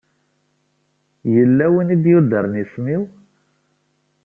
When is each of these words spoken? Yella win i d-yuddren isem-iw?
Yella 1.33 1.65
win 1.73 1.93
i 1.95 1.97
d-yuddren 2.03 2.59
isem-iw? 2.63 3.03